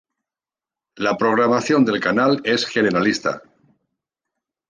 La 0.95 1.15
programación 1.15 1.85
del 1.85 1.99
canal 1.99 2.41
es 2.43 2.65
generalista. 2.65 3.43